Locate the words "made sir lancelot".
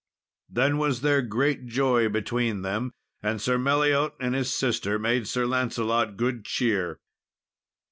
4.97-6.17